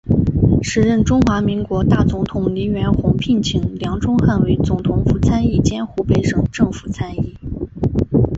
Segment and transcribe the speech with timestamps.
[0.63, 7.37] 时任中华民国大总统黎元洪聘请梁钟汉为总统府参议兼湖北省政府参议。